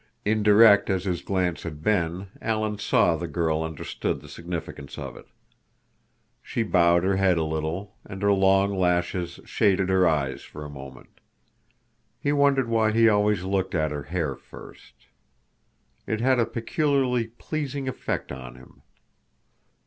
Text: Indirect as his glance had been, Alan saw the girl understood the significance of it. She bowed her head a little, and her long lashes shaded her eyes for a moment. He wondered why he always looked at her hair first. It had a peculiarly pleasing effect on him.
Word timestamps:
Indirect 0.25 0.89
as 0.89 1.03
his 1.05 1.21
glance 1.21 1.61
had 1.61 1.83
been, 1.83 2.29
Alan 2.41 2.79
saw 2.79 3.15
the 3.15 3.27
girl 3.27 3.61
understood 3.61 4.19
the 4.19 4.27
significance 4.29 4.97
of 4.97 5.15
it. 5.15 5.27
She 6.41 6.63
bowed 6.63 7.03
her 7.03 7.17
head 7.17 7.37
a 7.37 7.43
little, 7.43 7.93
and 8.03 8.23
her 8.23 8.31
long 8.33 8.75
lashes 8.75 9.39
shaded 9.45 9.89
her 9.89 10.07
eyes 10.09 10.41
for 10.41 10.65
a 10.65 10.69
moment. 10.71 11.19
He 12.19 12.31
wondered 12.33 12.67
why 12.67 12.93
he 12.93 13.07
always 13.07 13.43
looked 13.43 13.75
at 13.75 13.91
her 13.91 14.01
hair 14.09 14.35
first. 14.35 15.05
It 16.07 16.19
had 16.19 16.39
a 16.39 16.47
peculiarly 16.47 17.27
pleasing 17.27 17.87
effect 17.87 18.31
on 18.31 18.55
him. 18.55 18.81